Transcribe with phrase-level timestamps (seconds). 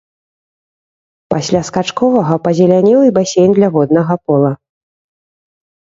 [1.33, 4.53] Пасля скачковага пазелянеў і басейн для воднага пола.